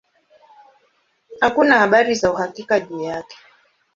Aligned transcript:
Hakuna 1.39 1.79
habari 1.79 2.15
za 2.15 2.31
uhakika 2.31 2.79
juu 2.79 3.01
yake. 3.01 3.37